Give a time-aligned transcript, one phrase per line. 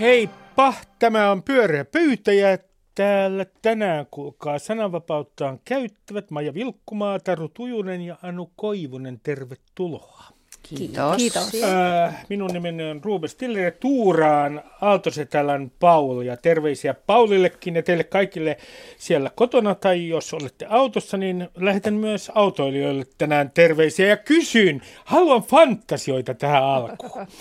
[0.00, 2.58] Heippa, tämä on Pyöreä pöytä ja
[2.94, 9.20] täällä tänään kuulkaa sananvapauttaan käyttävät Maija Vilkkumaa, Taru Tujunen ja Anu Koivunen.
[9.22, 10.37] Tervetuloa.
[10.62, 11.16] Kiitos.
[11.16, 11.54] Kiitos.
[11.64, 18.04] Äh, minun nimeni on Ruben Stiller ja tuuraan Aaltosetälän Paul ja terveisiä Paulillekin ja teille
[18.04, 18.56] kaikille
[18.96, 25.42] siellä kotona tai jos olette autossa, niin lähetän myös autoilijoille tänään terveisiä ja kysyn, haluan
[25.42, 27.26] fantasioita tähän alkuun.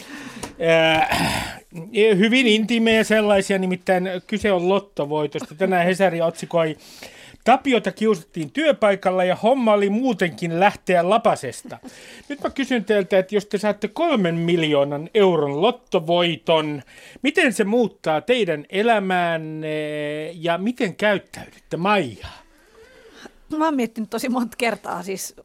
[0.62, 1.10] Äh,
[1.96, 5.56] hyvin intiimejä sellaisia, nimittäin kyse on lottovoitosta.
[5.56, 6.78] Tänään Hesari otsikoi
[7.48, 11.78] Tapiota kiusattiin työpaikalla ja homma oli muutenkin lähteä lapasesta.
[12.30, 16.82] Nyt mä kysyn teiltä, että jos te saatte kolmen miljoonan euron lottovoiton,
[17.22, 22.28] miten se muuttaa teidän elämäänne ja miten käyttäydytte, Maija?
[23.58, 25.36] Mä oon miettinyt tosi monta kertaa siis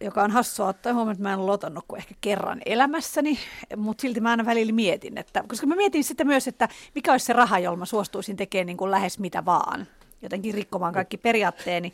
[0.00, 3.38] joka on hassua ottaa huomioon, että mä en lotannut kuin ehkä kerran elämässäni,
[3.76, 7.26] mutta silti mä aina välillä mietin, että, koska mä mietin sitten myös, että mikä olisi
[7.26, 9.86] se raha, jolla mä suostuisin tekemään niin kuin lähes mitä vaan
[10.22, 11.92] jotenkin rikkomaan kaikki periaatteeni,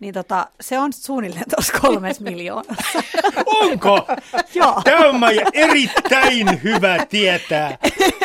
[0.00, 3.02] niin tota, se on suunnilleen tuossa kolmes miljoonassa.
[3.60, 4.06] Onko?
[4.54, 4.82] Joo.
[4.84, 5.20] Tämä on
[5.52, 7.78] erittäin hyvä tietää.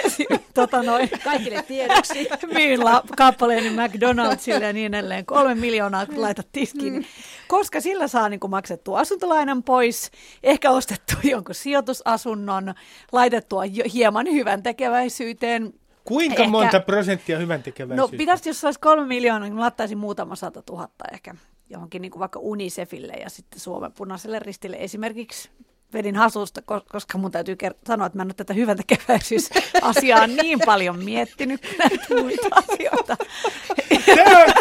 [0.54, 1.10] tota noin.
[1.24, 2.28] Kaikille tiedoksi.
[2.54, 5.26] Myyllä kappaleeni McDonaldsille ja niin edelleen.
[5.26, 6.94] Kolme miljoonaa kun laitat tiskiin.
[6.94, 7.04] Mm.
[7.48, 10.12] Koska sillä saa niin maksettua asuntolainan pois,
[10.44, 12.74] ehkä ostettua jonkun sijoitusasunnon,
[13.12, 15.74] laitettua hieman hyvän tekeväisyyteen,
[16.04, 17.64] Kuinka ehkä, monta prosenttia hyvän
[17.96, 21.36] No pitäisi, jos olisi kolme miljoonaa, niin laittaisin muutama sata tuhatta ehkä
[21.70, 25.50] johonkin niin kuin vaikka Unicefille ja sitten Suomen punaiselle ristille esimerkiksi
[25.94, 28.78] vedin hasusta, koska mun täytyy sanoa, että mä en ole tätä hyvän
[29.82, 33.18] asiaa niin paljon miettinyt kuin näitä muita asioita.
[34.06, 34.53] Tämä, tämä,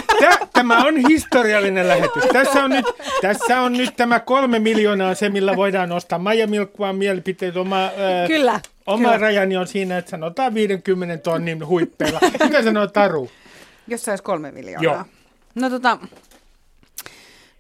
[0.69, 2.25] tämä on historiallinen lähetys.
[2.33, 2.87] Tässä on, nyt,
[3.21, 7.57] tässä on nyt tämä kolme miljoonaa se, millä voidaan ostaa Maija Milkkuan mielipiteet.
[7.57, 8.61] Oma, ää, Kyllä.
[8.87, 9.19] Oma kyllä.
[9.19, 12.21] rajani on siinä, että sanotaan 50 tonnin huippeilla.
[12.45, 13.31] Mitä sanoo Taru?
[13.87, 14.95] Jos saisi kolme miljoonaa.
[14.95, 15.05] Joo.
[15.55, 15.99] No tota,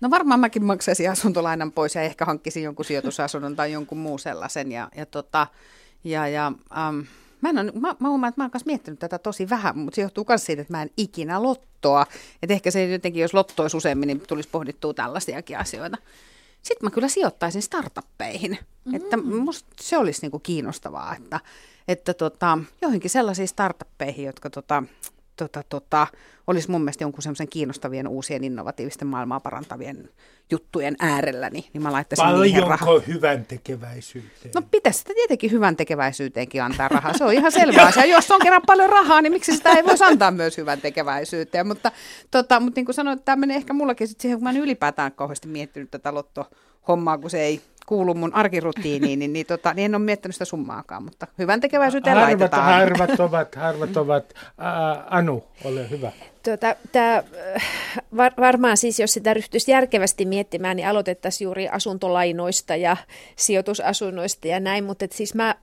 [0.00, 4.72] No varmaan mäkin maksaisin asuntolainan pois ja ehkä hankkisin jonkun sijoitusasunnon tai jonkun muu sellaisen.
[4.72, 5.46] Ja, ja, tota,
[6.04, 7.00] ja, ja ähm,
[7.42, 10.02] mä, en ole, mä, mä huomaan, että mä oon miettinyt tätä tosi vähän, mutta se
[10.02, 12.06] johtuu myös siitä, että mä en ikinä lottoa.
[12.42, 15.98] Että ehkä se jotenkin, jos lottoisi useammin, niin tulisi pohdittua tällaisiakin asioita.
[16.62, 18.50] Sitten mä kyllä sijoittaisin startuppeihin.
[18.50, 18.94] Mm-hmm.
[18.94, 21.40] Että musta se olisi niinku kiinnostavaa, että,
[21.88, 24.82] että tota, johonkin sellaisiin startuppeihin, jotka tota,
[25.36, 26.06] tota, tota,
[26.46, 30.08] olisi mun mielestä jonkun semmoisen kiinnostavien uusien innovatiivisten maailmaa parantavien
[30.50, 33.00] juttujen äärellä, niin, niin mä laittaisin Paljonko rahaa.
[33.06, 34.52] hyvän tekeväisyyteen?
[34.54, 37.12] No pitäisi sitä tietenkin hyvän tekeväisyyteenkin antaa rahaa.
[37.18, 38.04] Se on ihan selvä asia.
[38.04, 41.66] Jos on kerran paljon rahaa, niin miksi sitä ei voisi antaa myös hyvän tekeväisyyteen.
[41.66, 41.92] Mutta,
[42.30, 45.12] tota, mutta niin kuin sanoin, tämä menee ehkä mullakin sit siihen, kun mä en ylipäätään
[45.12, 49.94] kauheasti miettinyt tätä lottohommaa, kun se ei kuulu mun arkirutiiniin, niin, niin, tota, niin en
[49.94, 52.64] ole miettinyt sitä summaakaan, mutta hyvän tekeväisyyteen harvat, laitetaan.
[52.64, 54.34] Harvat ovat, harvat ovat.
[54.58, 56.12] Ää, Anu, ole hyvä.
[56.44, 57.22] Tuota, tää,
[58.16, 62.96] var, varmaan siis, jos sitä ryhtyisi järkevästi miettimään, niin aloitettaisiin juuri asuntolainoista ja
[63.36, 65.54] sijoitusasunnoista ja näin, mutta et siis mä,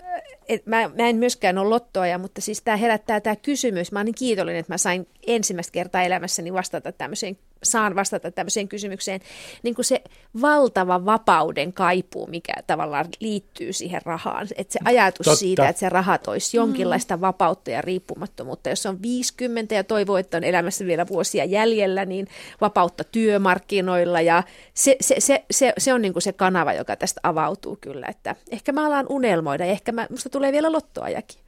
[0.50, 3.92] et mä, mä en myöskään ole lottoaja, mutta siis tämä herättää tämä kysymys.
[3.92, 8.68] Mä olen niin kiitollinen, että mä sain ensimmäistä kertaa elämässäni vastata tämmöiseen saan vastata tämmöiseen
[8.68, 9.22] kysymykseen,
[9.64, 10.04] niin kuin se
[10.42, 14.48] valtava vapauden kaipuu, mikä tavallaan liittyy siihen rahaan.
[14.56, 15.40] Että se ajatus Totta.
[15.40, 17.22] siitä, että se raha toisi jonkinlaista mm.
[17.22, 18.70] vapautta ja riippumattomuutta.
[18.70, 22.28] Jos on 50 ja toivoo, että on elämässä vielä vuosia jäljellä, niin
[22.62, 24.44] vapautta työmarkkinoilla ja
[24.74, 28.08] se, se, se, se, se on niin kuin se kanava, joka tästä avautuu kyllä.
[28.10, 31.40] Että ehkä mä alan unelmoida ja ehkä mä, musta tulee vielä lottoajakin.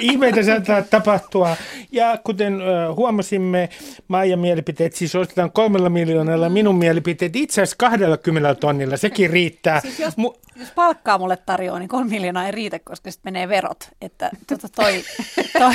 [0.00, 1.56] Ihmeitä saattaa tapahtua.
[1.92, 2.60] Ja kuten
[2.96, 3.68] huomasimme,
[4.08, 9.80] Maija mielipiteet siis ostetaan kolmella miljoonalla, minun mielipiteet itse asiassa 20 tonnilla, sekin riittää.
[9.80, 13.48] Siis jos, Mu- jos palkkaa mulle tarjoaa, niin kolme miljoonaa ei riitä, koska sitten menee
[13.48, 13.88] verot.
[14.00, 15.04] Että tuota toi,
[15.58, 15.74] toi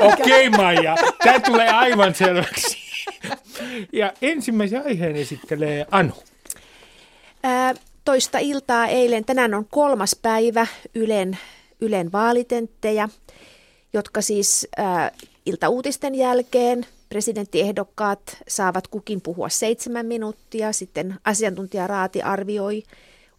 [0.00, 2.78] Okei okay, Maija, tämä tulee aivan selväksi.
[3.92, 6.12] Ja ensimmäisen aiheen esittelee Anu.
[7.42, 7.74] Ää,
[8.08, 9.24] toista iltaa eilen.
[9.24, 11.38] Tänään on kolmas päivä Ylen,
[11.80, 13.08] Ylen vaalitenttejä,
[13.92, 15.10] jotka siis ää,
[15.46, 20.72] iltauutisten jälkeen presidenttiehdokkaat saavat kukin puhua seitsemän minuuttia.
[20.72, 22.82] Sitten asiantuntijaraati arvioi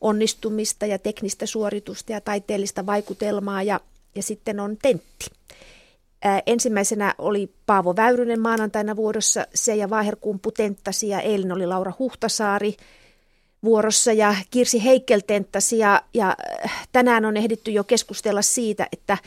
[0.01, 3.79] onnistumista ja teknistä suoritusta ja taiteellista vaikutelmaa ja,
[4.15, 5.25] ja sitten on tentti.
[6.23, 11.93] Ää, ensimmäisenä oli Paavo Väyrynen maanantaina vuorossa, se ja Vaaherkumpu tenttasi ja eilen oli Laura
[11.99, 12.75] Huhtasaari–
[13.63, 16.35] vuorossa ja Kirsi Heikkel tenttasi ja, ja
[16.65, 19.17] äh, tänään on ehditty jo keskustella siitä, että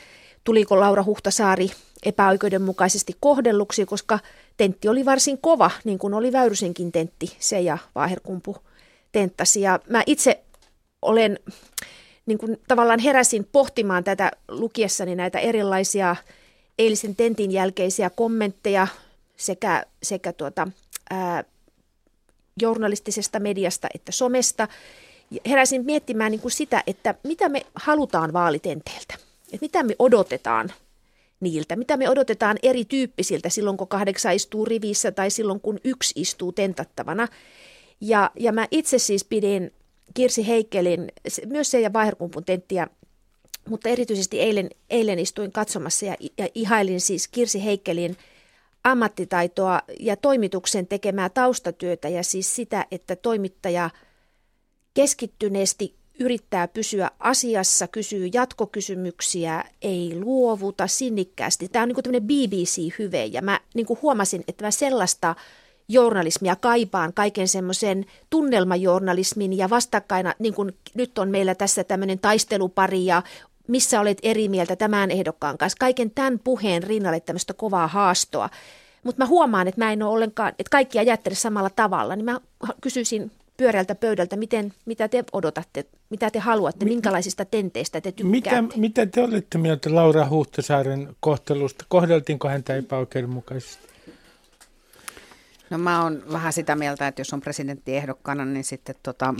[0.43, 1.71] tuliko Laura Huhtasaari
[2.05, 4.19] epäoikeudenmukaisesti kohdelluksi, koska
[4.57, 8.57] tentti oli varsin kova, niin kuin oli Väyrysenkin tentti, se ja Vaaherkumpu
[9.11, 9.61] tenttasi.
[9.61, 10.43] Ja mä itse
[11.01, 11.39] olen
[12.25, 16.15] niin kuin tavallaan heräsin pohtimaan tätä lukiessani näitä erilaisia
[16.79, 18.87] eilisen tentin jälkeisiä kommentteja
[19.37, 20.67] sekä, sekä tuota,
[21.09, 21.43] ää,
[22.61, 24.67] journalistisesta mediasta että somesta.
[25.47, 29.13] Heräsin miettimään niin kuin sitä, että mitä me halutaan vaalitenteiltä,
[29.53, 30.73] että mitä me odotetaan
[31.39, 36.51] niiltä, mitä me odotetaan erityyppisiltä silloin, kun kahdeksan istuu rivissä tai silloin, kun yksi istuu
[36.51, 37.27] tentattavana.
[38.01, 39.71] Ja, ja mä itse siis pidin
[40.13, 41.11] Kirsi Heikkelin,
[41.45, 42.87] myös se ja Vaiherkumpun tenttiä,
[43.69, 48.17] mutta erityisesti eilen, eilen istuin katsomassa ja, ja ihailin siis Kirsi Heikkelin
[48.83, 53.89] ammattitaitoa ja toimituksen tekemää taustatyötä ja siis sitä, että toimittaja
[54.93, 61.69] keskittyneesti yrittää pysyä asiassa, kysyy jatkokysymyksiä, ei luovuta sinnikkäästi.
[61.69, 65.35] Tämä on niin kuin BBC-hyve ja mä niin kuin huomasin, että mä sellaista
[65.87, 73.05] journalismia kaipaan, kaiken semmoisen tunnelmajournalismin ja vastakkaina, niin kuin nyt on meillä tässä tämmöinen taistelupari
[73.05, 73.23] ja
[73.67, 75.77] missä olet eri mieltä tämän ehdokkaan kanssa.
[75.79, 78.49] Kaiken tämän puheen rinnalle tämmöistä kovaa haastoa.
[79.03, 82.39] Mutta mä huomaan, että mä en ole ollenkaan, että kaikki ajattele samalla tavalla, niin mä
[82.81, 88.61] kysyisin pyöreältä pöydältä, miten, mitä te odotatte, mitä te haluatte, minkälaisista tenteistä te tykkäätte?
[88.61, 91.85] Mitä, mitä te olette mieltä Laura Huhtasaaren kohtelusta?
[91.87, 93.87] Kohdeltiinko häntä epäoikeudenmukaisesti?
[95.69, 99.33] No mä oon vähän sitä mieltä, että jos on presidenttiehdokkaana, niin sitten tota,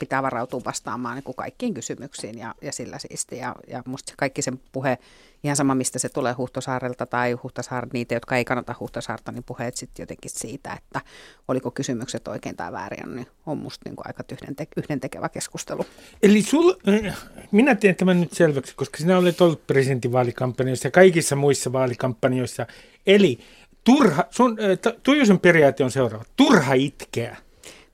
[0.00, 3.38] pitää varautua vastaamaan niin kuin kaikkiin kysymyksiin ja, ja sillä siisti.
[3.38, 4.98] Ja, ja musta kaikki sen puhe,
[5.44, 9.76] ihan sama mistä se tulee Huhtosaarelta tai Huhtasaar, niitä, jotka ei kannata Huhtosaarta, niin puheet
[9.76, 11.00] sitten jotenkin siitä, että
[11.48, 15.86] oliko kysymykset oikein tai väärin, niin on musta niin kuin aika yhdentek- yhdentekevä keskustelu.
[16.22, 16.74] Eli sul,
[17.50, 22.66] minä teen tämän nyt selväksi, koska sinä olet ollut presidentinvaalikampanjoissa ja kaikissa muissa vaalikampanjoissa.
[23.06, 23.38] Eli
[23.84, 24.58] turha, sun,
[25.02, 27.36] Tuijosen periaate on seuraava, turha itkeä.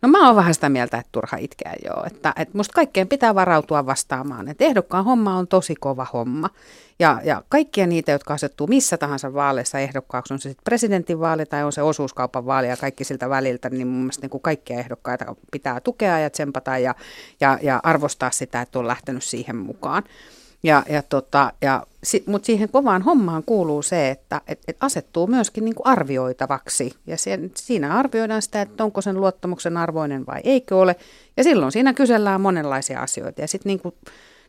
[0.03, 2.05] No mä oon vähän sitä mieltä, että turha itkeä joo.
[2.07, 4.49] Että, että musta kaikkeen pitää varautua vastaamaan.
[4.49, 6.51] Että ehdokkaan homma on tosi kova homma.
[6.99, 11.65] Ja, ja kaikkia niitä, jotka asettuu missä tahansa vaaleissa ehdokkaaksi, on se sitten presidentinvaali tai
[11.65, 15.37] on se osuuskaupan vaali ja kaikki siltä väliltä, niin mun mielestä niin kuin kaikkia ehdokkaita
[15.53, 16.95] pitää tukea ja tsempata ja,
[17.41, 20.03] ja, ja arvostaa sitä, että on lähtenyt siihen mukaan.
[20.63, 25.27] Ja, ja tota, ja, si, Mutta siihen kovaan hommaan kuuluu se, että et, et asettuu
[25.27, 26.93] myöskin niin kuin arvioitavaksi.
[27.07, 30.97] Ja sen, siinä arvioidaan sitä, että onko sen luottamuksen arvoinen vai eikö ole.
[31.37, 33.41] Ja silloin siinä kysellään monenlaisia asioita.
[33.41, 33.95] Ja sitten niin kuin,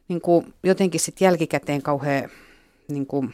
[0.08, 2.30] niin kuin jotenkin sit jälkikäteen kauhean
[2.88, 3.34] niin kuin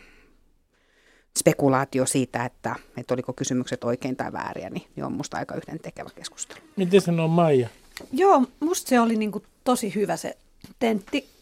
[1.39, 5.79] spekulaatio siitä, että, että oliko kysymykset oikein tai vääriä, niin, niin on musta aika yhden
[5.79, 6.59] tekevä keskustelu.
[6.75, 7.69] Miten sanoo Maija?
[8.11, 10.37] Joo, musta se oli niin kuin tosi hyvä se
[10.79, 11.32] tentti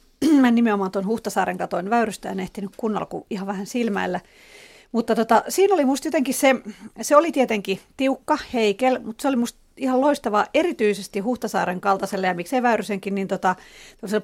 [0.42, 4.20] mä nimenomaan tuon Huhtasaaren katoin väyrystä en ehtinyt kunnolla kuin ihan vähän silmäillä.
[4.92, 6.56] Mutta tota, siinä oli musta jotenkin se,
[7.02, 12.34] se oli tietenkin tiukka, heikel, mutta se oli musta ihan loistavaa erityisesti Huhtasaaren kaltaiselle ja
[12.34, 13.56] miksei Väyrysenkin niin tota,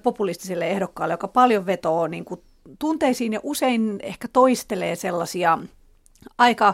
[0.03, 2.41] populistiselle ehdokkaalle, joka paljon vetoo niin kuin
[2.79, 5.59] tunteisiin ja usein ehkä toistelee sellaisia
[6.37, 6.73] aika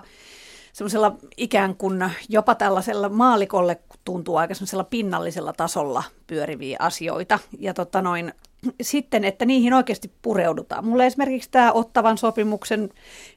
[0.74, 7.40] semmoisella ikään kuin jopa tällaisella maalikolle tuntuu aika semmoisella pinnallisella tasolla pyöriviä asioita.
[7.60, 8.34] Ja tota noin,
[8.82, 10.86] sitten, että niihin oikeasti pureudutaan.
[10.86, 12.90] Mulle esimerkiksi tämä Ottavan sopimuksen,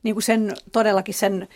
[0.03, 1.49] niin kuin sen todellakin sen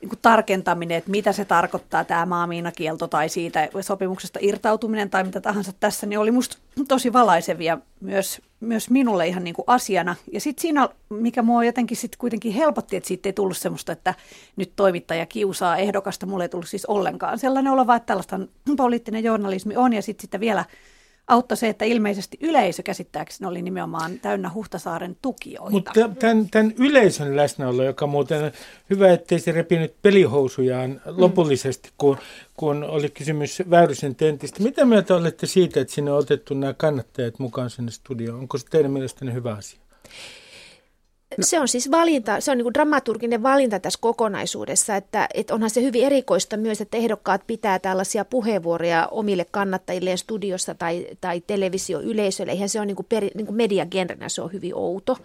[0.00, 5.40] niin kuin tarkentaminen, että mitä se tarkoittaa tämä maamiinakielto tai siitä sopimuksesta irtautuminen tai mitä
[5.40, 10.16] tahansa tässä, niin oli musta tosi valaisevia myös, myös minulle ihan niin kuin asiana.
[10.32, 14.14] Ja sitten siinä, mikä mua jotenkin sitten kuitenkin helpotti, että siitä ei tullut semmoista, että
[14.56, 18.40] nyt toimittaja kiusaa ehdokasta, mulle ei tullut siis ollenkaan sellainen olo, vaan että tällaista
[18.76, 20.64] poliittinen journalismi on ja sitten sitten vielä
[21.28, 25.70] auttoi se, että ilmeisesti yleisö käsittääkseni oli nimenomaan täynnä Huhtasaaren tukijoita.
[25.70, 28.52] Mutta tämän, tämän yleisön läsnäolo, joka muuten
[28.90, 31.00] hyvä, ettei se repinyt pelihousujaan mm.
[31.16, 32.16] lopullisesti, kun,
[32.56, 34.62] kun oli kysymys Väyrysen tentistä.
[34.62, 38.40] Mitä mieltä olette siitä, että sinne on otettu nämä kannattajat mukaan sinne studioon?
[38.40, 39.80] Onko se teidän mielestänne hyvä asia?
[41.40, 45.70] Se on siis valinta, se on niin kuin dramaturginen valinta tässä kokonaisuudessa, että, että onhan
[45.70, 52.52] se hyvin erikoista myös, että ehdokkaat pitää tällaisia puheenvuoroja omille kannattajilleen studiossa tai, tai televisioyleisölle.
[52.52, 55.18] Eihän se on niin kuin, peri, niin kuin mediagenrenä, se on hyvin outo.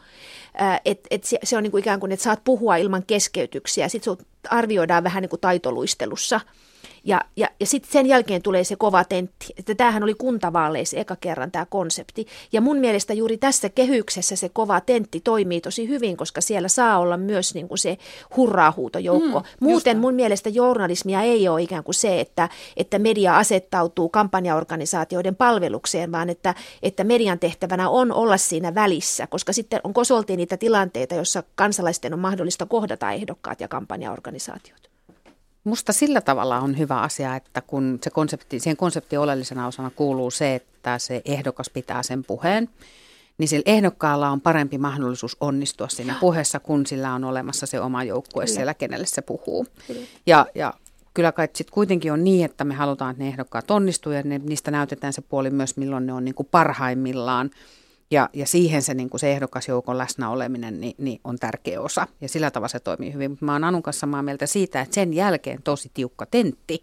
[0.86, 4.18] Et, et se, se on niin kuin ikään kuin, että saat puhua ilman keskeytyksiä, sitten
[4.50, 6.42] arvioidaan vähän niin kuin taitoluistelussa–
[7.04, 11.16] ja, ja, ja sitten sen jälkeen tulee se kova tentti, että tämähän oli kuntavaaleissa eka
[11.16, 12.28] kerran tämä konsepti.
[12.52, 17.00] Ja mun mielestä juuri tässä kehyksessä se kova tentti toimii tosi hyvin, koska siellä saa
[17.00, 17.98] olla myös niin kuin se
[18.38, 19.40] hurraahuutojoukko.
[19.40, 25.36] Mm, Muuten mun mielestä journalismia ei ole ikään kuin se, että, että media asettautuu kampanjaorganisaatioiden
[25.36, 30.58] palvelukseen, vaan että, että median tehtävänä on olla siinä välissä, koska sitten on kosolti niitä
[30.58, 34.89] tilanteita, joissa kansalaisten on mahdollista kohdata ehdokkaat ja kampanjaorganisaatiot.
[35.64, 40.32] Musta sillä tavalla on hyvä asia, että kun se konsepti, siihen konseptin oleellisena osana kuuluu
[40.32, 42.70] se, että se ehdokas pitää sen puheen
[43.40, 48.04] niin sillä ehdokkaalla on parempi mahdollisuus onnistua siinä puheessa, kun sillä on olemassa se oma
[48.04, 48.56] joukkue Kyllä.
[48.56, 49.68] siellä, kenelle se puhuu.
[49.88, 50.02] Kyllä.
[50.26, 50.74] Ja, ja
[51.14, 54.38] kyllä kai sitten kuitenkin on niin, että me halutaan, että ne ehdokkaat onnistuu ja ne,
[54.44, 57.50] niistä näytetään se puoli myös, milloin ne on niin kuin parhaimmillaan.
[58.12, 62.08] Ja, ja siihen se, niin kuin se ehdokasjoukon läsnä oleminen niin, niin on tärkeä osa.
[62.22, 63.32] Ja sillä tavalla se toimii hyvin.
[63.32, 66.82] Mutta mä oon Anun kanssa samaa mieltä siitä, että sen jälkeen tosi tiukka tentti.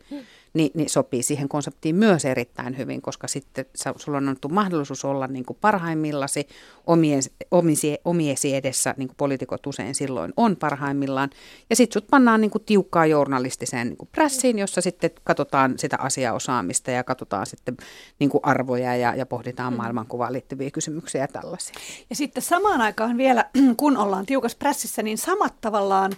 [0.56, 5.26] Niin, niin sopii siihen konseptiin myös erittäin hyvin, koska sitten sulla on annettu mahdollisuus olla
[5.26, 6.48] niin kuin parhaimmillasi
[6.86, 11.30] omien, omisi, omiesi edessä, niin kuin poliitikot usein silloin on parhaimmillaan.
[11.70, 15.96] Ja sitten sut pannaan niin kuin tiukkaa journalistiseen niin kuin pressiin, jossa sitten katsotaan sitä
[16.00, 17.76] asiaosaamista ja katsotaan sitten
[18.18, 19.76] niin kuin arvoja ja, ja pohditaan mm.
[19.76, 21.74] maailmankuvaan liittyviä kysymyksiä ja tällaisia.
[22.10, 23.44] Ja sitten samaan aikaan vielä,
[23.76, 26.12] kun ollaan tiukassa pressissä, niin samat tavallaan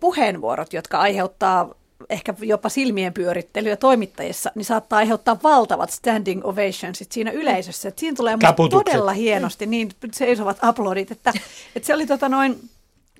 [0.00, 1.74] puheenvuorot, jotka aiheuttaa
[2.10, 7.88] ehkä jopa silmien pyörittelyä toimittajissa, niin saattaa aiheuttaa valtavat standing ovationsit siinä yleisössä.
[7.88, 8.38] Et siinä tulee
[8.70, 11.32] todella hienosti, niin seisovat aplodit, että,
[11.76, 12.70] että se oli tota noin,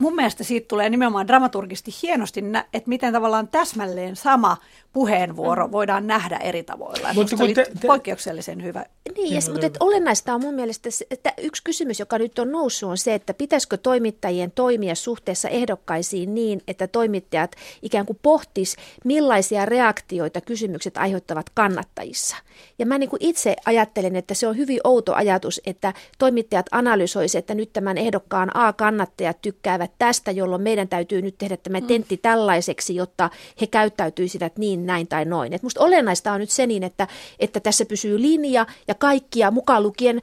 [0.01, 4.57] mun mielestä siitä tulee nimenomaan dramaturgisesti hienosti, että miten tavallaan täsmälleen sama
[4.93, 5.73] puheenvuoro mm.
[5.73, 7.15] voidaan nähdä eri tavoilla.
[7.15, 7.87] Mutta se oli te, te...
[7.87, 8.85] poikkeuksellisen hyvä.
[9.17, 12.91] Niin, ja, mutta että olennaista on mun mielestä, että yksi kysymys, joka nyt on noussut,
[12.91, 19.67] on se, että pitäisikö toimittajien toimia suhteessa ehdokkaisiin niin, että toimittajat ikään kuin pohtis, millaisia
[19.67, 22.37] reaktioita kysymykset aiheuttavat kannattajissa.
[22.79, 27.43] Ja mä niin kuin itse ajattelen, että se on hyvin outo ajatus, että toimittajat analysoisivat,
[27.43, 31.87] että nyt tämän ehdokkaan A-kannattajat tykkäävät tästä, jolloin meidän täytyy nyt tehdä tämä mm.
[31.87, 35.53] tentti tällaiseksi, jotta he käyttäytyisivät niin näin tai noin.
[35.53, 39.83] Et musta olennaista on nyt se niin, että, että tässä pysyy linja ja kaikkia mukaan
[39.83, 40.21] lukien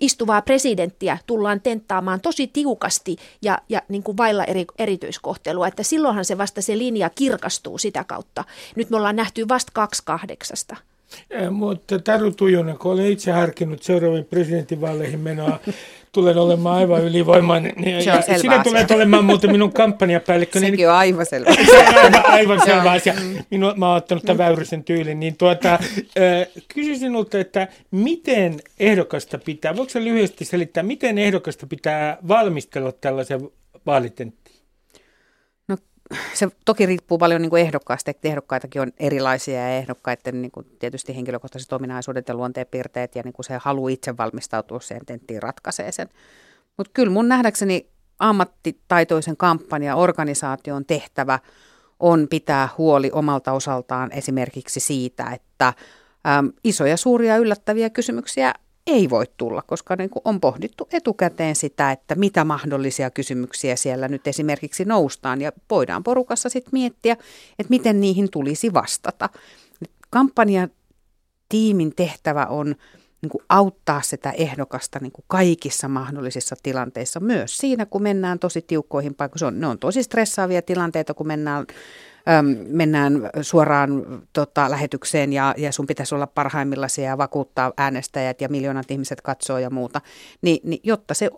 [0.00, 6.24] istuvaa presidenttiä tullaan tenttaamaan tosi tiukasti ja, ja niin kuin vailla eri, erityiskohtelua, että silloinhan
[6.24, 8.44] se vasta se linja kirkastuu sitä kautta.
[8.76, 10.76] Nyt me ollaan nähty vasta kaksi kahdeksasta.
[11.50, 15.58] Mutta Taru Tujunen, kun olen itse harkinnut seuraaviin presidentinvaaleihin menoa,
[16.12, 17.72] tulen olemaan aivan ylivoimainen.
[17.76, 20.60] Niin, se on ja sinä tulet olemaan muuten minun kampanjapäällikkö.
[20.60, 21.54] Sekin niin, on aivan selvä.
[21.70, 23.14] Se on aivan, aivan selvä asia.
[23.50, 25.20] Minua, mä oon ottanut tämän Väyrysen tyylin.
[25.20, 25.78] Niin tuota,
[26.74, 33.50] kysyn sinulta, että miten ehdokasta pitää, voiko lyhyesti selittää, miten ehdokasta pitää valmistella tällaisen
[33.86, 34.39] vaalitenttiin?
[36.34, 40.66] Se toki riippuu paljon niin kuin ehdokkaista, että ehdokkaitakin on erilaisia ja ehdokkaiden niin kuin
[40.78, 45.92] tietysti henkilökohtaiset ominaisuudet ja luonteenpiirteet ja niin kuin se halu itse valmistautua siihen tenttiin ratkaisee
[45.92, 46.08] sen.
[46.76, 51.38] Mutta kyllä mun nähdäkseni ammattitaitoisen kampanja organisaation tehtävä
[52.00, 55.72] on pitää huoli omalta osaltaan esimerkiksi siitä, että
[56.26, 58.54] äm, isoja, suuria, yllättäviä kysymyksiä
[58.90, 64.08] ei voi tulla, koska niin kuin on pohdittu etukäteen sitä, että mitä mahdollisia kysymyksiä siellä
[64.08, 67.12] nyt esimerkiksi noustaan ja voidaan porukassa sitten miettiä,
[67.58, 69.28] että miten niihin tulisi vastata.
[70.10, 70.70] Kampanjan
[71.48, 72.66] tiimin tehtävä on
[73.22, 78.62] niin kuin auttaa sitä ehdokasta niin kuin kaikissa mahdollisissa tilanteissa, myös siinä, kun mennään tosi
[78.62, 79.60] tiukkoihin paikkoihin.
[79.60, 81.66] Ne on tosi stressaavia tilanteita, kun mennään
[82.68, 88.90] mennään suoraan tota, lähetykseen ja, ja sun pitäisi olla parhaimmillaan ja vakuuttaa äänestäjät ja miljoonat
[88.90, 90.00] ihmiset katsoo ja muuta,
[90.42, 91.30] Ni, niin jotta se,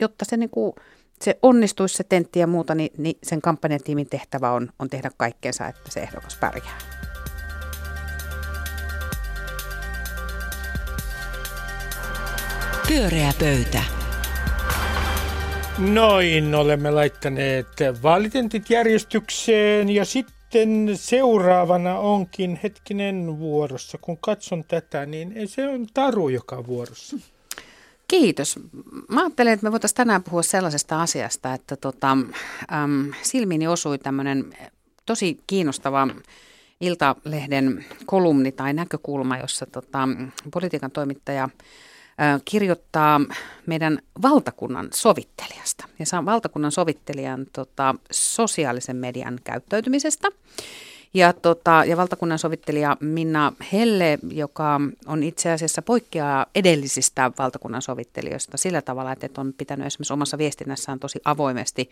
[0.00, 0.72] jotta se, niin kuin,
[1.22, 5.66] se onnistuisi se tentti ja muuta, niin, niin sen kampanjatiimin tehtävä on, on tehdä kaikkeensa,
[5.66, 6.78] että se ehdokas pärjää.
[12.88, 14.05] Pyöreä pöytä.
[15.78, 17.66] Noin, olemme laittaneet
[18.02, 23.98] vaalitentit järjestykseen ja sitten seuraavana onkin hetkinen vuorossa.
[23.98, 27.16] Kun katson tätä, niin se on Taru, joka on vuorossa.
[28.08, 28.58] Kiitos.
[29.08, 34.54] Mä ajattelen, että me voitaisiin tänään puhua sellaisesta asiasta, että tota, äm, silmiini osui tämmöinen
[35.06, 36.08] tosi kiinnostava
[36.80, 40.08] Iltalehden kolumni tai näkökulma, jossa tota,
[40.52, 41.48] politiikan toimittaja–
[42.44, 43.20] kirjoittaa
[43.66, 45.84] meidän valtakunnan sovittelijasta.
[45.98, 50.28] Ja saa valtakunnan sovittelijan tota, sosiaalisen median käyttäytymisestä.
[51.14, 58.56] Ja, tota, ja valtakunnan sovittelija Minna Helle, joka on itse asiassa poikkeaa edellisistä valtakunnan sovittelijoista
[58.56, 61.90] sillä tavalla, että on pitänyt esimerkiksi omassa viestinnässään tosi avoimesti,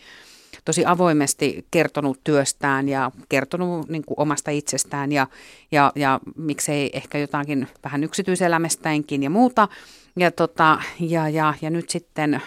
[0.64, 5.26] tosi avoimesti kertonut työstään ja kertonut niin kuin omasta itsestään ja,
[5.73, 9.69] ja, ja miksei ehkä jotakin vähän yksityiselämästäänkin ja muuta.
[10.16, 12.42] Ja, tota, ja, ja, ja nyt sitten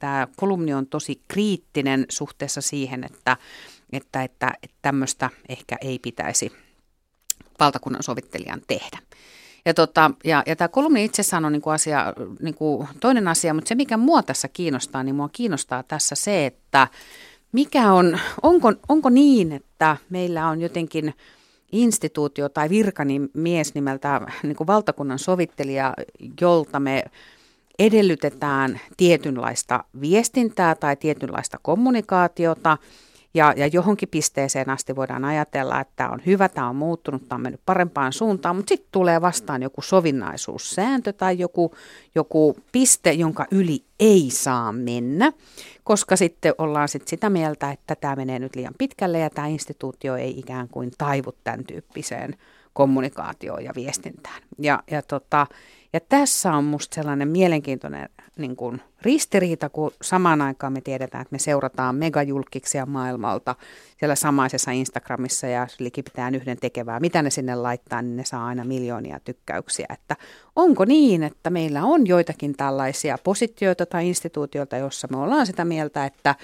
[0.00, 3.36] tämä kolumni on tosi kriittinen suhteessa siihen, että,
[3.92, 6.52] että, että, että tämmöistä ehkä ei pitäisi
[7.60, 8.98] valtakunnan sovittelijan tehdä.
[9.64, 12.12] Ja, tota, ja, ja tämä kolumni itsessään on niinku asia,
[12.42, 16.88] niinku toinen asia, mutta se mikä mua tässä kiinnostaa, niin mua kiinnostaa tässä se, että
[17.52, 21.14] mikä on, onko, onko niin, että meillä on jotenkin–
[21.72, 25.94] instituutio tai virkamies nimeltä niin kuin valtakunnan sovittelija,
[26.40, 27.04] jolta me
[27.78, 32.78] edellytetään tietynlaista viestintää tai tietynlaista kommunikaatiota,
[33.34, 37.36] ja, ja johonkin pisteeseen asti voidaan ajatella, että tämä on hyvä, tämä on muuttunut, tämä
[37.36, 41.74] on mennyt parempaan suuntaan, mutta sitten tulee vastaan joku sovinnaisuussääntö tai joku,
[42.14, 45.32] joku piste, jonka yli ei saa mennä,
[45.84, 50.16] koska sitten ollaan sit sitä mieltä, että tämä menee nyt liian pitkälle ja tämä instituutio
[50.16, 52.36] ei ikään kuin taivu tämän tyyppiseen
[52.72, 54.42] kommunikaatioon ja viestintään.
[54.58, 55.46] Ja, ja, tota,
[55.92, 61.34] ja tässä on musta sellainen mielenkiintoinen niin kuin ristiriita, kun samaan aikaan me tiedetään, että
[61.34, 63.54] me seurataan megajulkiksia maailmalta
[63.98, 67.00] siellä samaisessa Instagramissa ja likipitään yhden tekevää.
[67.00, 69.86] Mitä ne sinne laittaa, niin ne saa aina miljoonia tykkäyksiä.
[69.92, 70.16] Että
[70.56, 76.04] onko niin, että meillä on joitakin tällaisia positioita tai instituutioita, jossa me ollaan sitä mieltä,
[76.04, 76.34] että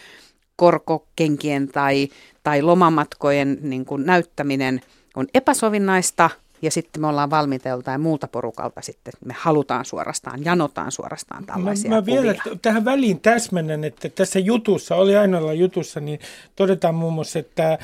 [0.57, 2.09] korkokenkien tai,
[2.43, 4.81] tai lomamatkojen niin kuin näyttäminen
[5.17, 6.31] on epäsovinnaista–
[6.64, 11.90] ja sitten me ollaan valmiita joltain muulta porukalta sitten, me halutaan suorastaan, janotaan suorastaan tällaisia
[11.90, 12.59] Mä, mä vielä kuvia.
[12.62, 16.21] tähän väliin täsmennän, että tässä jutussa, oli ainoalla jutussa, niin
[16.56, 17.78] todetaan muun muassa, että ää,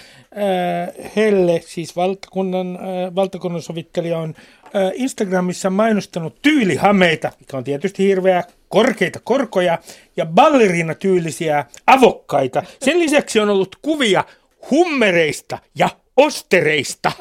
[1.17, 4.35] Helle, siis valtakunnan, ää, valtakunnan sovittelija on
[4.75, 9.79] ää, Instagramissa mainostanut tyylihameita, mikä on tietysti hirveä korkeita korkoja
[10.17, 12.63] ja ballerina-tyylisiä avokkaita.
[12.83, 14.25] Sen lisäksi on ollut kuvia
[14.71, 17.13] hummereista ja ostereista,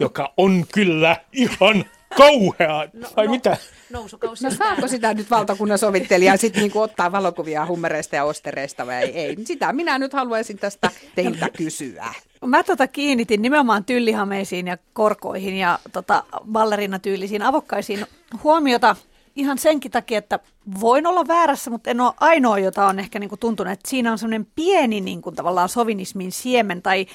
[0.00, 1.84] joka on kyllä ihan
[2.16, 2.88] kauhea.
[2.92, 3.56] No, Vai no, mitä?
[3.90, 4.44] Nousukausi.
[4.44, 9.36] No saako sitä nyt valtakunnan sovittelija sitten niinku ottaa valokuvia hummereista ja ostereista vai ei?
[9.44, 12.14] Sitä minä nyt haluaisin tästä teiltä kysyä.
[12.46, 18.06] Mä tota kiinnitin nimenomaan tyllihameisiin ja korkoihin ja tota ballerina-tyylisiin avokkaisiin
[18.44, 18.96] huomiota
[19.36, 20.38] ihan senkin takia, että
[20.80, 24.18] voin olla väärässä, mutta en ole ainoa, jota on ehkä niinku tuntunut, että siinä on
[24.18, 27.06] semmoinen pieni niinku, tavallaan sovinismin siemen tai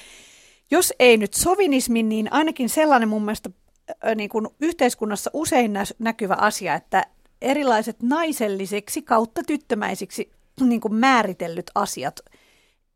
[0.72, 3.50] jos ei nyt sovinismin, niin ainakin sellainen mun mielestä
[4.16, 7.06] niin kuin yhteiskunnassa usein nä- näkyvä asia, että
[7.42, 10.30] erilaiset naiselliseksi kautta tyttömäisiksi
[10.68, 12.20] niin kuin määritellyt asiat,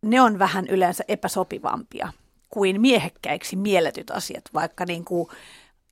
[0.02, 2.12] ne on vähän yleensä epäsopivampia
[2.48, 5.28] kuin miehekkäiksi mielletyt asiat, vaikka niin kuin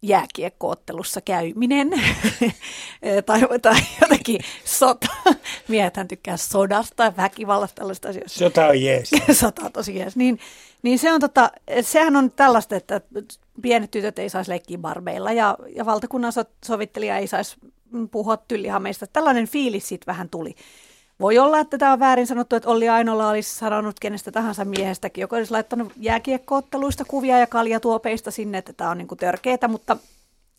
[0.03, 1.91] jääkiekkoottelussa käyminen
[3.27, 5.07] tai, tai jotenkin sota.
[5.69, 8.39] Miehethän tykkää sodasta ja väkivallasta tällaista asioista.
[8.39, 9.11] Sota on jees.
[9.41, 10.17] sota on tosi jees.
[10.17, 10.39] Niin,
[10.85, 13.01] niin se on tota, sehän on tällaista, että
[13.63, 16.33] pienet tytöt ei saisi leikkiä barbeilla ja, ja valtakunnan
[16.67, 17.57] sovittelija ei saisi
[18.11, 19.07] puhua tyllihameista.
[19.07, 20.55] Tällainen fiilis siitä vähän tuli.
[21.21, 25.23] Voi olla, että tämä on väärin sanottu, että Olli Ainola olisi sanonut kenestä tahansa miehestäkin,
[25.23, 29.97] joka olisi laittanut jääkiekkootteluista kuvia ja kaljatuopeista sinne, että tämä on niin törkeetä, mutta,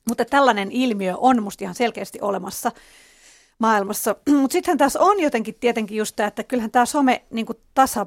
[0.07, 2.71] mutta tällainen ilmiö on musta ihan selkeästi olemassa
[3.59, 4.15] maailmassa.
[4.41, 8.05] Mutta sittenhän tässä on jotenkin tietenkin just tämä, että kyllähän tämä some niin tasa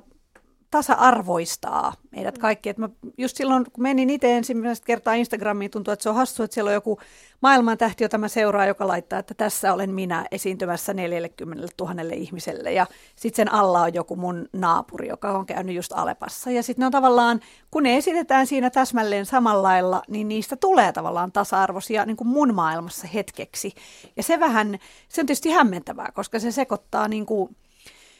[0.70, 2.40] tasa-arvoistaa meidät mm.
[2.40, 2.68] kaikki.
[2.68, 6.42] Et mä just silloin, kun menin itse ensimmäistä kertaa Instagramiin, tuntuu, että se on hassu,
[6.42, 6.98] että siellä on joku
[7.40, 12.72] maailmantähti, jota mä seuraan, joka laittaa, että tässä olen minä esiintymässä 40 000 ihmiselle.
[12.72, 16.50] Ja sitten sen alla on joku mun naapuri, joka on käynyt just Alepassa.
[16.50, 20.92] Ja sitten ne on tavallaan, kun ne esitetään siinä täsmälleen samalla lailla, niin niistä tulee
[20.92, 23.72] tavallaan tasa-arvoisia niin kuin mun maailmassa hetkeksi.
[24.16, 24.78] Ja se vähän,
[25.08, 27.56] se on tietysti hämmentävää, koska se sekoittaa niin kuin,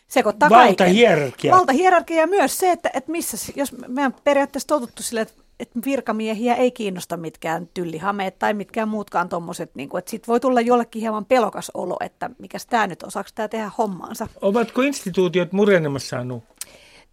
[0.09, 1.55] sekoittaa Valtahierarkia.
[1.55, 5.79] Valtahierarkia ja myös se, että, että missä, jos me on periaatteessa totuttu sille, että että
[5.85, 11.01] virkamiehiä ei kiinnosta mitkään tyllihameet tai mitkään muutkaan tuommoiset, niin että sitten voi tulla jollekin
[11.01, 14.29] hieman pelokas olo, että mikä tämä nyt, osaako tämä tehdä hommaansa.
[14.40, 16.42] Ovatko instituutiot murenemassa Anu?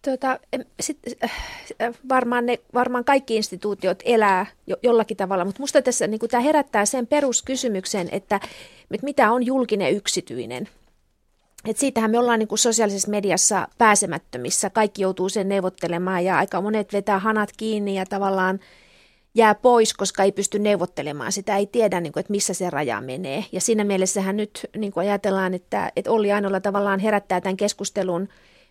[0.04, 0.40] Tuota,
[0.80, 6.20] sit, äh, varmaan, ne, varmaan kaikki instituutiot elää jo, jollakin tavalla, mutta minusta tässä niin
[6.30, 8.40] tämä herättää sen peruskysymyksen, että,
[8.90, 10.68] että mitä on julkinen yksityinen.
[11.66, 14.70] Et siitähän me ollaan niin kuin sosiaalisessa mediassa pääsemättömissä.
[14.70, 18.60] Kaikki joutuu sen neuvottelemaan ja aika monet vetää hanat kiinni ja tavallaan
[19.34, 21.32] jää pois, koska ei pysty neuvottelemaan.
[21.32, 23.44] Sitä ei tiedä, niin kuin, että missä se raja menee.
[23.52, 28.28] Ja siinä mielessähän nyt niin kuin ajatellaan, että, että Olli Ainola tavallaan herättää tämän keskustelun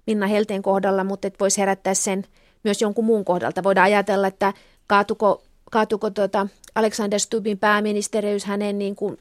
[0.08, 2.24] Minna Helteen kohdalla, mutta että voisi herättää sen
[2.64, 3.64] myös jonkun muun kohdalta.
[3.64, 4.54] Voidaan ajatella, että
[4.88, 9.18] kaatuko, kaatuko tuota Alexander Stubbin pääministeriys hänen niin kuin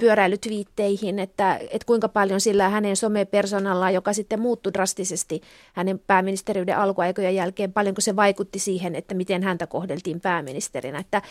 [0.00, 7.34] pyöräilytviitteihin, että, että kuinka paljon sillä hänen somepersonallaan, joka sitten muuttui drastisesti hänen pääministeriyden alkuaikojen
[7.34, 10.98] jälkeen, paljonko se vaikutti siihen, että miten häntä kohdeltiin pääministerinä.
[10.98, 11.22] Että,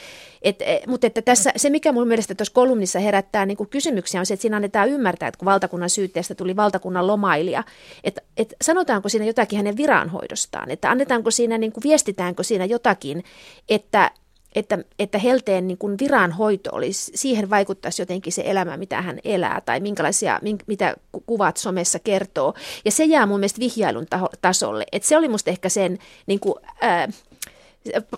[0.42, 4.20] et, e, mutta että tässä, se, mikä mun mielestä tuossa kolumnissa herättää niin kuin kysymyksiä,
[4.20, 7.64] on se, että siinä annetaan ymmärtää, että kun valtakunnan syytteestä tuli valtakunnan lomailija,
[8.04, 13.24] että, että sanotaanko siinä jotakin hänen viranhoidostaan, että annetaanko siinä, niin kuin viestitäänkö siinä jotakin,
[13.70, 14.12] että
[14.56, 19.62] että, että helteen niin kuin viranhoito olisi, siihen vaikuttaisi jotenkin se elämä, mitä hän elää
[19.66, 22.54] tai minkälaisia, mitä kuvat somessa kertoo.
[22.86, 24.86] Ja se jää mun mielestä vihjailun taho, tasolle.
[24.92, 27.08] Että se oli musta ehkä sen, niin kuin, ää,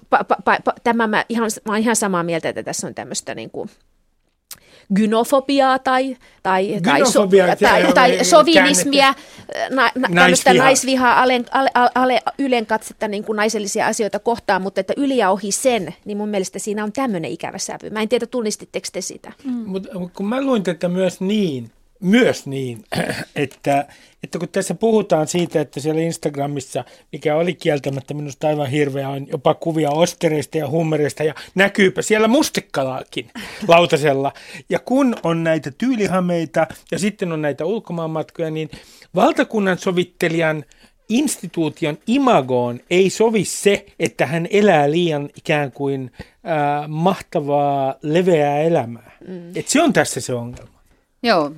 [0.09, 2.95] pa, pa, pa, pa, tämä mä, ihan, mä olen ihan samaa mieltä, että tässä on
[2.95, 3.69] tämmöistä niin kuin,
[4.95, 7.27] gynofobiaa tai, tai, tai, so,
[7.59, 9.13] tai, tai sovinismia,
[9.69, 10.07] na, na,
[10.57, 11.21] Naisvihaa.
[11.21, 15.95] alen, ale, ale, ylenkatsetta niin kuin naisellisia asioita kohtaan, mutta että yli ja ohi sen,
[16.05, 17.89] niin mun mielestä siinä on tämmöinen ikävä sävy.
[17.89, 19.31] Mä en tiedä, tunnistitteko te sitä?
[19.65, 22.83] Mutta kun mä luin tätä myös niin, myös niin,
[23.35, 23.87] että,
[24.23, 29.27] että kun tässä puhutaan siitä, että siellä Instagramissa, mikä oli kieltämättä minusta aivan hirveä, on
[29.27, 33.29] jopa kuvia ostereista ja hummereista ja näkyypä siellä mustikkalaakin
[33.67, 34.33] lautasella.
[34.69, 38.69] Ja kun on näitä tyylihameita ja sitten on näitä ulkomaanmatkoja, niin
[39.15, 40.65] valtakunnan sovittelijan
[41.09, 49.11] instituution imagoon ei sovi se, että hän elää liian ikään kuin äh, mahtavaa, leveää elämää.
[49.27, 49.51] Mm.
[49.55, 50.80] Et se on tässä se ongelma.
[51.23, 51.51] Joo,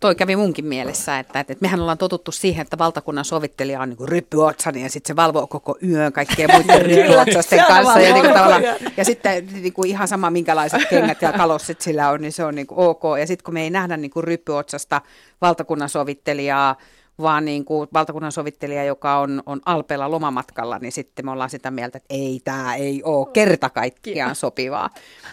[0.00, 4.08] toi kävi munkin mielessä, että, että mehän ollaan totuttu siihen, että valtakunnan sovittelija on niin
[4.08, 8.00] ryppyotsani ja sitten se valvoo koko yön kaikkien muiden ryppyotsasten kanssa.
[8.00, 8.62] Ja, niin kuin tavallaan,
[8.96, 12.54] ja sitten niin kuin ihan sama minkälaiset kengät ja kalossit sillä on, niin se on
[12.54, 13.02] niin kuin ok.
[13.20, 15.00] Ja sitten kun me ei nähdä niin kuin ryppyotsasta
[15.40, 16.76] valtakunnan sovittelijaa,
[17.18, 21.70] vaan niin kuin valtakunnan sovittelija, joka on, on Alpeella lomamatkalla, niin sitten me ollaan sitä
[21.70, 24.90] mieltä, että ei, tämä ei ole kerta kaikkiaan sopivaa.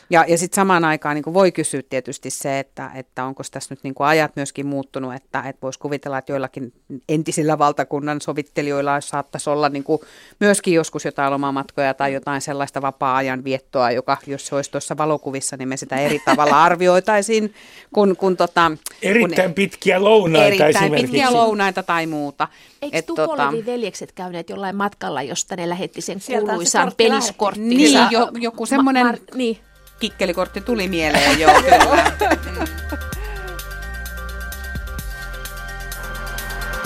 [0.10, 3.74] Ja, ja sitten samaan aikaan niin kuin voi kysyä tietysti se, että, että onko tässä
[3.76, 6.74] nyt niin kuin ajat myöskin muuttunut, että, että voisi kuvitella, että joillakin
[7.10, 10.00] entisillä valtakunnan sovittelijoilla saattaisi olla niin kuin
[10.40, 15.58] myöskin joskus jotain lomamatkoja tai jotain sellaista vapaa-ajan viettoa, joka jos se olisi tuossa valokuvissa,
[15.58, 17.54] niin me sitä eri tavalla arvioitaisiin,
[17.94, 21.12] kun, kun, tota, Erittäin kun pitkiä lounaita erittäin esimerkiksi.
[21.12, 22.48] pitkiä lounaita tai muuta.
[22.82, 28.00] Eikö Et Tupolevi veljekset käyneet jollain matkalla, josta ne lähetti sen se kuuluisan kortti peliskorttinsa?
[28.00, 29.58] Niin, jo, joku semmoinen Ma- Mar- niin.
[30.00, 32.12] kikkelikortti tuli mieleen, joo, kyllä.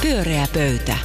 [0.02, 0.98] Pyöreä pöytä.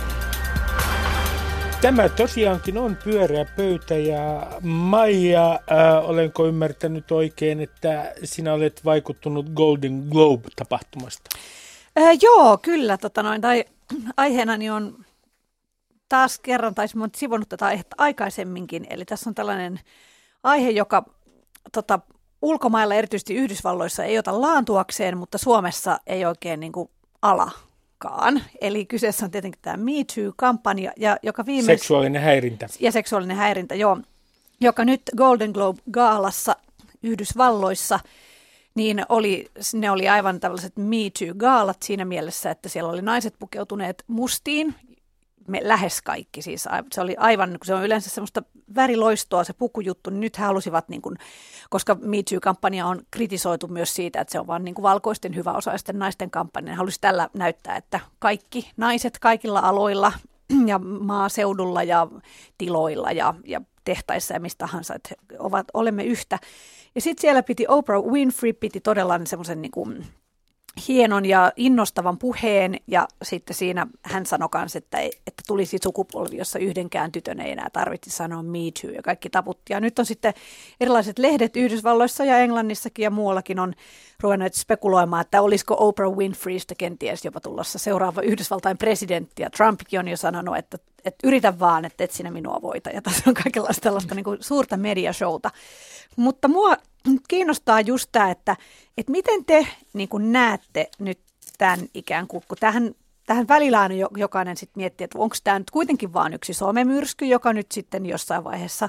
[1.81, 9.47] Tämä tosiaankin on pyöreä pöytä ja Maija, äh, olenko ymmärtänyt oikein, että sinä olet vaikuttunut
[9.55, 11.39] Golden Globe-tapahtumasta?
[11.99, 12.99] Äh, joo, kyllä.
[12.99, 13.65] Tota noin, tai
[14.17, 15.05] aiheenani on
[16.09, 18.87] taas kerran, tai olen sivunut tätä aihetta aikaisemminkin.
[18.91, 19.81] Eli tässä on tällainen
[20.43, 21.05] aihe, joka
[21.73, 22.01] tota,
[22.43, 26.91] ulkomailla, erityisesti Yhdysvalloissa, ei ota laantuakseen, mutta Suomessa ei oikein niin kuin,
[27.23, 28.43] alakaan.
[28.61, 31.67] Eli kyseessä on tietenkin tämä Me Too-kampanja, ja, joka viimeis...
[31.67, 32.67] Seksuaalinen häirintä.
[32.81, 33.99] ja seksuaalinen häirintä, joo,
[34.61, 36.57] joka nyt Golden Globe-gaalassa
[37.03, 38.01] Yhdysvalloissa,
[38.75, 44.05] niin oli, ne oli aivan tällaiset Me Too-gaalat siinä mielessä, että siellä oli naiset pukeutuneet
[44.07, 44.75] mustiin,
[45.49, 46.69] me lähes kaikki siis.
[46.93, 48.43] Se oli aivan, se on yleensä semmoista
[48.75, 51.17] väriloistoa se pukujuttu, niin nyt he halusivat, niin kuin,
[51.71, 56.31] koska Me Too-kampanja on kritisoitu myös siitä, että se on vain niin valkoisten hyväosaisten naisten
[56.31, 60.13] kampanja, ne halusi tällä näyttää, että kaikki naiset kaikilla aloilla
[60.67, 62.09] ja maaseudulla ja
[62.59, 66.39] tiloilla ja, ja tehtaissa ja mistä tahansa, että ovat, olemme yhtä.
[66.95, 70.07] Ja sitten siellä piti Oprah Winfrey piti todella semmoisen niin kuin
[70.89, 76.59] hienon ja innostavan puheen ja sitten siinä hän sanoi kanssa, että, että tulisi sukupolvi, jossa
[76.59, 79.73] yhdenkään tytön ei enää tarvitse sanoa me too ja kaikki taputti.
[79.73, 80.35] Ja nyt on sitten
[80.81, 83.75] erilaiset lehdet Yhdysvalloissa ja Englannissakin ja muuallakin on
[84.21, 90.09] ruvennut spekuloimaan, että olisiko Oprah Winfreystä kenties jopa tulossa seuraava Yhdysvaltain presidentti ja Trumpkin on
[90.09, 93.81] jo sanonut, että, että yritä vaan, että et sinä minua voita ja tässä on kaikenlaista
[93.81, 95.51] tällaista niin kuin suurta mediashowta.
[96.17, 96.77] Mutta mua
[97.29, 98.57] kiinnostaa just tämä, että,
[98.99, 101.19] että miten te niin kuin näette nyt
[101.59, 102.95] tämän ikään kuin, kun tähän,
[103.27, 107.25] tähän välillä aina jo- jokainen sitten miettii, että onko tämä nyt kuitenkin vain yksi somemyrsky,
[107.25, 108.89] joka nyt sitten jossain vaiheessa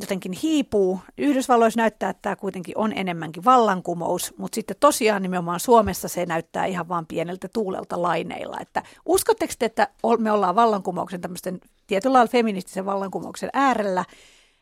[0.00, 1.00] jotenkin hiipuu.
[1.18, 6.66] Yhdysvalloissa näyttää, että tämä kuitenkin on enemmänkin vallankumous, mutta sitten tosiaan nimenomaan Suomessa se näyttää
[6.66, 8.56] ihan vain pieneltä tuulelta laineilla.
[8.60, 14.04] Että uskotteko te, että me ollaan vallankumouksen tämmöisten tietyllä lailla feministisen vallankumouksen äärellä,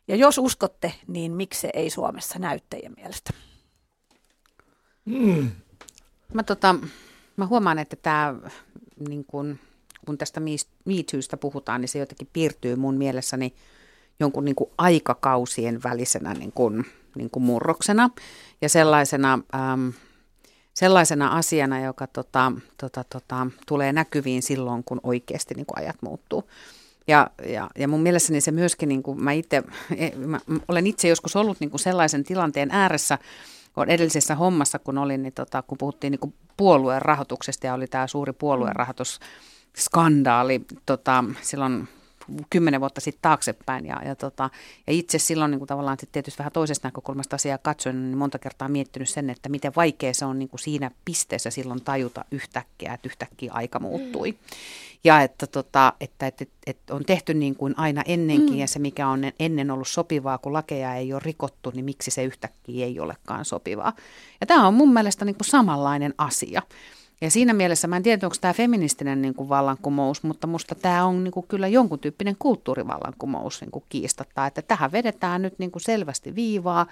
[0.09, 3.31] ja jos uskotte, niin miksi se ei Suomessa näy teidän mielestä?
[6.35, 6.75] Mä, tota,
[7.37, 8.35] mä huomaan, että tämä,
[9.09, 9.59] niin kun,
[10.07, 10.51] kun tästä Me
[10.85, 13.55] Me Toosta puhutaan, niin se jotenkin piirtyy mun mielessäni
[14.21, 18.11] jonkun niin kuin aikakausien välisenä niin kuin, niin kuin murroksena
[18.61, 19.93] ja sellaisena, äm,
[20.75, 26.51] sellaisena asiana, joka tota, tota, tota, tulee näkyviin silloin, kun oikeasti niin kuin ajat muuttuu.
[27.09, 29.63] Ja, ja, ja mun mielessäni se myöskin, niin kuin mä, itse,
[30.27, 33.19] mä olen itse joskus ollut niin kuin sellaisen tilanteen ääressä,
[33.75, 37.87] kun edellisessä hommassa, kun olin, niin tota, kun puhuttiin niin kuin puolueen rahoituksesta ja oli
[37.87, 41.89] tämä suuri puolueen rahoitusskandaali tota, silloin
[42.51, 43.87] kymmenen vuotta sitten taaksepäin.
[43.87, 44.51] Ja, ja, tota,
[44.87, 48.39] ja itse silloin niin kuin tavallaan sit tietysti vähän toisesta näkökulmasta asiaa katsoin, niin monta
[48.39, 52.95] kertaa miettinyt sen, että miten vaikea se on niin kuin siinä pisteessä silloin tajuta yhtäkkiä,
[52.95, 54.33] että yhtäkkiä aika muuttui.
[54.33, 54.39] Mm.
[55.05, 58.59] Ja että, tota, että, että, että, että on tehty niin kuin aina ennenkin mm.
[58.59, 62.25] ja se mikä on ennen ollut sopivaa, kun lakeja ei ole rikottu, niin miksi se
[62.25, 63.93] yhtäkkiä ei olekaan sopivaa.
[64.41, 66.63] Ja tämä on mun mielestä niin kuin samanlainen asia.
[67.23, 71.05] Ja siinä mielessä mä en tiedä, onko tämä feministinen niin kuin vallankumous, mutta musta tämä
[71.05, 75.71] on niin kuin kyllä jonkun tyyppinen kulttuurivallankumous niin kuin kiistatta, että tähän vedetään nyt niin
[75.71, 76.87] kuin selvästi viivaa.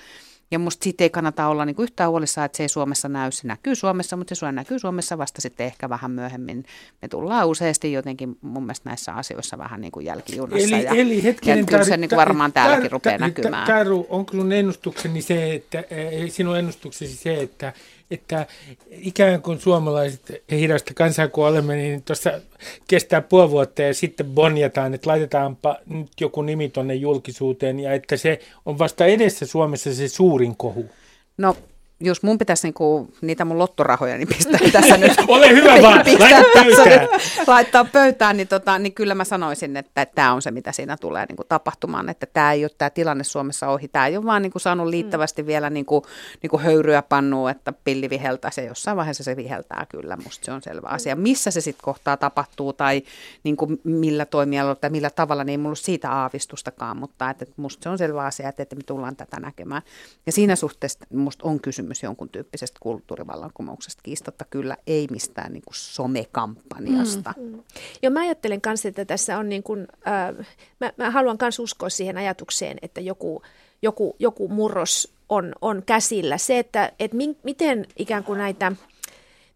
[0.50, 3.30] Ja musta siitä ei kannata olla niin kuin yhtään huolissaan, että se ei Suomessa näy.
[3.30, 6.64] Se näkyy Suomessa, mutta se näkyy Suomessa vasta sitten ehkä vähän myöhemmin.
[7.02, 10.76] Me tullaan useasti jotenkin mun mielestä näissä asioissa vähän niin kuin jälkijunassa.
[10.76, 13.66] Eli, ja, eli hetkinen, ja kyllä se niin varmaan täälläkin rupeaa näkymään.
[13.66, 15.84] Taru, onko sun ennustukseni se, että,
[16.28, 17.72] sinun ennustuksesi se, että
[18.10, 18.46] että
[18.90, 22.40] ikään kuin suomalaiset hidasta kansaa kun olemme, niin tuossa
[22.88, 28.16] kestää puoli vuotta ja sitten bonjataan, että laitetaanpa nyt joku nimi tuonne julkisuuteen ja että
[28.16, 30.90] se on vasta edessä Suomessa se suurin kohu.
[31.38, 31.56] No
[32.00, 35.12] jos mun pitäisi niinku, niitä mun lottorahoja niin pistää tässä nyt.
[35.28, 37.08] Ole hyvä vaan, laita pöytään.
[37.46, 41.26] laittaa pöytään, niin, tota, niin kyllä mä sanoisin, että tämä on se, mitä siinä tulee
[41.26, 42.08] niinku tapahtumaan.
[42.08, 43.88] Että tämä ei ole tämä tilanne Suomessa ohi.
[43.88, 45.46] Tämä ei ole vaan niinku saanut liittävästi mm.
[45.46, 46.06] vielä niinku,
[46.42, 48.50] niinku höyryä pannua, että pilli viheltää.
[48.50, 50.94] Se jossain vaiheessa se viheltää kyllä, musta se on selvä mm.
[50.94, 51.16] asia.
[51.16, 53.02] Missä se sitten kohtaa tapahtuu tai
[53.44, 57.88] niinku millä toimialalla tai millä tavalla, niin ei mulla siitä aavistustakaan, mutta että musta se
[57.88, 59.82] on selvä asia, että, että me tullaan tätä näkemään.
[60.26, 64.03] Ja siinä suhteessa musta on kysymys kysymys jonkun tyyppisestä kulttuurivallankumouksesta.
[64.03, 67.35] Kiistatta kyllä ei mistään niin kuin somekampanjasta.
[67.37, 67.62] Mm, mm.
[68.03, 70.46] Joo, mä ajattelen kanssa, että tässä on niin kuin, äh,
[70.81, 73.42] mä, mä haluan myös uskoa siihen ajatukseen, että joku,
[73.83, 76.38] joku, joku murros on, on käsillä.
[76.38, 78.72] Se, että, että mi, miten ikään kuin näitä,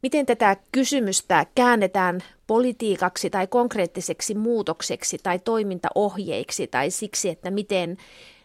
[0.02, 7.96] miten tätä kysymystä käännetään politiikaksi tai konkreettiseksi muutokseksi tai toimintaohjeiksi tai siksi, että miten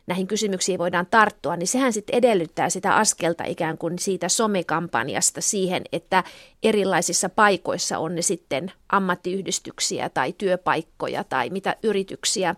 [0.09, 5.83] näihin kysymyksiin voidaan tarttua, niin sehän sitten edellyttää sitä askelta ikään kuin siitä somekampanjasta siihen,
[5.91, 6.23] että
[6.63, 12.55] erilaisissa paikoissa on ne sitten ammattiyhdistyksiä tai työpaikkoja tai mitä yrityksiä,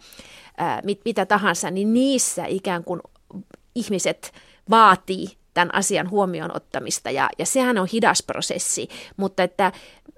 [0.57, 3.01] ää, mit, mitä tahansa, niin niissä ikään kuin
[3.75, 4.33] ihmiset
[4.69, 7.11] vaatii tämän asian huomioon ottamista.
[7.11, 8.87] Ja, ja sehän on hidas prosessi,
[9.17, 9.71] mutta että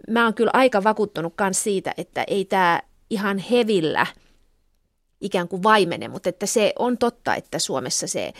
[0.09, 4.07] mä oon kyllä aika vakuuttunut myös siitä, että ei tämä ihan hevillä–
[5.23, 8.33] ikään kuin vaimene, mutta että se on totta, että Suomessa se,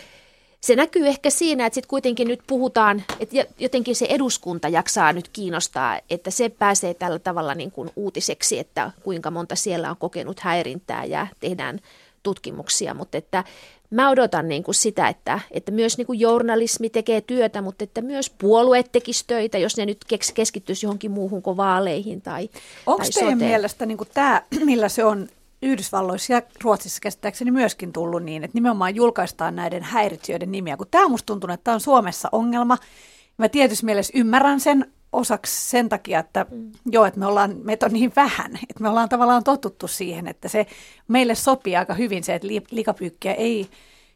[0.60, 5.28] se näkyy ehkä siinä, että sitten kuitenkin nyt puhutaan, että jotenkin se eduskunta jaksaa nyt
[5.28, 10.40] kiinnostaa, että se pääsee tällä tavalla niin kuin uutiseksi, että kuinka monta siellä on kokenut
[10.40, 11.80] häirintää ja tehdään
[12.22, 13.44] tutkimuksia, mutta että
[13.90, 18.00] mä odotan niin kuin sitä, että, että myös niin kuin journalismi tekee työtä, mutta että
[18.00, 22.50] myös puolueet tekisivät töitä, jos ne nyt keskittyisi johonkin muuhun kuin vaaleihin tai
[22.86, 25.28] Onko teidän mielestä niin kuin tämä, millä se on
[25.64, 31.08] Yhdysvalloissa ja Ruotsissa käsittääkseni myöskin tullut niin, että nimenomaan julkaistaan näiden häiritsijöiden nimiä, kun tämä
[31.08, 32.78] musta tuntuu, että tämä on Suomessa ongelma.
[33.38, 36.72] Mä tietysti mielessä ymmärrän sen osaksi sen takia, että mm.
[36.86, 40.48] joo, että me ollaan, meitä on niin vähän, että me ollaan tavallaan totuttu siihen, että
[40.48, 40.66] se
[41.08, 43.68] meille sopii aika hyvin se, että likapyykkiä ei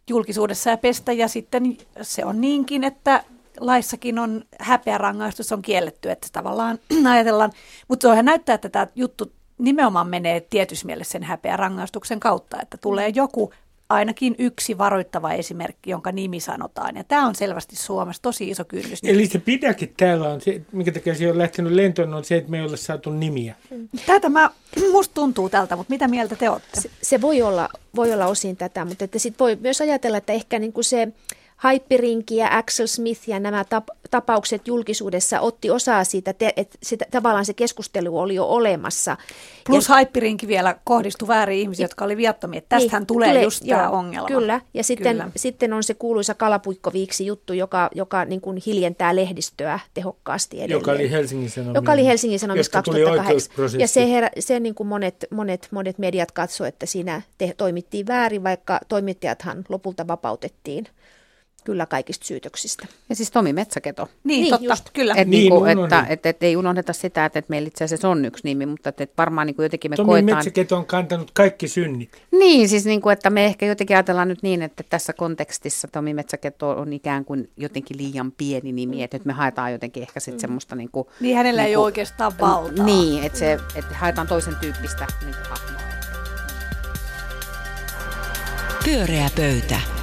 [0.09, 3.25] julkisuudessa ja pestä ja sitten se on niinkin, että
[3.61, 6.79] laissakin on häpeärangaistus on kielletty, että tavallaan
[7.13, 7.53] ajatellaan,
[7.89, 12.77] mutta se näyttää, että tämä juttu nimenomaan menee tietyssä mielessä sen häpeä rangaistuksen kautta, että
[12.77, 13.53] tulee joku
[13.89, 16.97] ainakin yksi varoittava esimerkki, jonka nimi sanotaan.
[16.97, 19.01] Ja tämä on selvästi Suomessa tosi iso kynnys.
[19.03, 22.51] Eli se pidäkin täällä on, se, minkä takia se on lähtenyt lentoon, on se, että
[22.51, 23.55] me ei ole saatu nimiä.
[24.07, 24.51] Tätä mä,
[24.93, 26.81] musta tuntuu tältä, mutta mitä mieltä te olette?
[26.81, 30.33] Se, se voi, olla, voi olla osin tätä, mutta että sit voi myös ajatella, että
[30.33, 31.09] ehkä niin kuin se
[31.65, 37.05] Hyperinki ja Axel Smith ja nämä tap- tapaukset julkisuudessa otti osaa siitä, te- että sitä,
[37.11, 39.17] tavallaan se keskustelu oli jo olemassa.
[39.67, 42.61] Plus ja, Hyperinki vielä kohdistui väärin ihmisiä, jotka oli viattomia.
[42.69, 44.29] Tästähän niin, tulee, tulee just joo, tämä ongelma.
[44.29, 45.31] Kyllä, ja sitten, kyllä.
[45.37, 50.81] sitten on se kuuluisa kalapuikkoviiksi juttu, joka, joka niin kuin hiljentää lehdistöä tehokkaasti edelleen.
[50.81, 51.79] Joka oli Helsingin Sanomissa.
[51.79, 53.81] Joka oli Helsingin Sanomissa 2008.
[53.81, 58.07] Ja se, her, se niin kuin monet, monet, monet mediat katsoivat, että siinä te, toimittiin
[58.07, 60.87] väärin, vaikka toimittajathan lopulta vapautettiin
[61.69, 62.87] kyllä kaikista syytöksistä.
[63.09, 64.09] Ja siis Tomi Metsäketo.
[64.25, 65.15] Niin, niin totta, just, kyllä.
[65.17, 68.25] Et niin, niinku, että et, et, ei unohdeta sitä, että et meillä itse asiassa on
[68.25, 70.39] yksi nimi, mutta et, et varmaan niinku jotenkin me Tomi koetaan...
[70.39, 72.23] Metsäketo on kantanut kaikki synnit.
[72.31, 76.71] Niin, siis niinku, että me ehkä jotenkin ajatellaan nyt niin, että tässä kontekstissa Tomi Metsäketo
[76.71, 80.41] on ikään kuin jotenkin liian pieni nimi, että nyt me haetaan jotenkin ehkä sitten mm.
[80.41, 80.77] semmoista...
[80.77, 82.85] Niinku, niin hänellä niinku, ei ole oikeastaan valtaa.
[82.85, 85.83] Niin, että, se, että haetaan toisen tyyppistä niinku, hahmoa.
[88.85, 89.98] Pyöreä pöytä.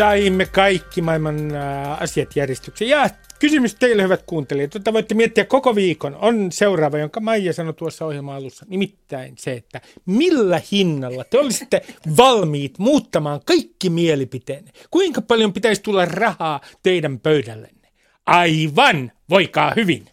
[0.00, 2.90] Saimme kaikki maailman äh, asiat järjestykseen.
[2.90, 7.74] Ja kysymys teille, hyvät kuuntelijat, jota voitte miettiä koko viikon, on seuraava, jonka Maija sanoi
[7.74, 8.66] tuossa ohjelman alussa.
[8.68, 11.82] Nimittäin se, että millä hinnalla te olisitte
[12.16, 14.70] valmiit muuttamaan kaikki mielipiteenne?
[14.90, 17.88] Kuinka paljon pitäisi tulla rahaa teidän pöydällenne?
[18.26, 20.09] Aivan, voikaa hyvin.